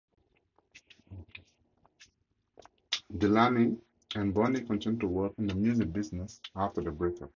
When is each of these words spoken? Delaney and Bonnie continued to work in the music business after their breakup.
Delaney 3.17 3.77
and 4.15 4.33
Bonnie 4.33 4.61
continued 4.61 5.01
to 5.01 5.05
work 5.07 5.33
in 5.37 5.45
the 5.47 5.53
music 5.55 5.93
business 5.93 6.41
after 6.55 6.81
their 6.81 6.91
breakup. 6.91 7.29